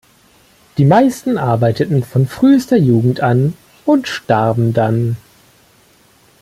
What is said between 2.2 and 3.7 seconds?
frühester Jugend an